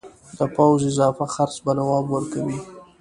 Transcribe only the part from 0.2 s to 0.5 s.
د